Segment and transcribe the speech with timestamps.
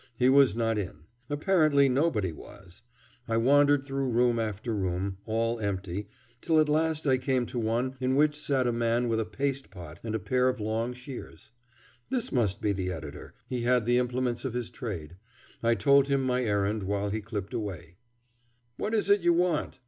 [0.17, 1.03] He was not in.
[1.29, 2.81] Apparently nobody was.
[3.27, 6.07] I wandered through room after room, all empty,
[6.41, 9.69] till at last I came to one in which sat a man with a paste
[9.69, 11.51] pot and a pair of long shears.
[12.09, 15.17] This must be the editor; he had the implements of his trade.
[15.61, 17.77] I told him my errand while he clipped away.
[17.77, 19.77] [Figure: When I worked in the Buffalo Ship yard.] "What is it you want?"